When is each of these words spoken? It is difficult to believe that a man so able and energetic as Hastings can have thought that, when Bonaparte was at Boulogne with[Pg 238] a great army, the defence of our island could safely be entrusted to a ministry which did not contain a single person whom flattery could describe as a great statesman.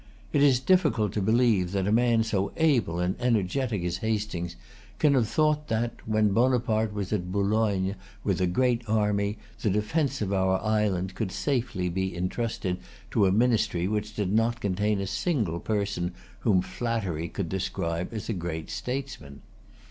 It 0.33 0.41
is 0.41 0.59
difficult 0.59 1.13
to 1.13 1.21
believe 1.21 1.73
that 1.73 1.85
a 1.85 1.91
man 1.91 2.23
so 2.23 2.51
able 2.57 2.99
and 2.99 3.15
energetic 3.19 3.83
as 3.83 3.97
Hastings 3.97 4.55
can 4.97 5.13
have 5.13 5.29
thought 5.29 5.67
that, 5.67 5.93
when 6.07 6.33
Bonaparte 6.33 6.91
was 6.91 7.13
at 7.13 7.31
Boulogne 7.31 7.89
with[Pg 8.25 8.49
238] 8.49 8.49
a 8.49 8.51
great 8.51 8.89
army, 8.89 9.37
the 9.61 9.69
defence 9.69 10.19
of 10.19 10.33
our 10.33 10.59
island 10.63 11.13
could 11.13 11.31
safely 11.31 11.87
be 11.87 12.17
entrusted 12.17 12.77
to 13.11 13.27
a 13.27 13.31
ministry 13.31 13.87
which 13.87 14.15
did 14.15 14.33
not 14.33 14.59
contain 14.59 14.99
a 14.99 15.05
single 15.05 15.59
person 15.59 16.13
whom 16.39 16.63
flattery 16.63 17.27
could 17.29 17.47
describe 17.47 18.11
as 18.11 18.27
a 18.27 18.33
great 18.33 18.71
statesman. 18.71 19.43